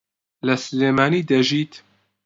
[0.45, 1.73] لە سلێمانی دەژیت.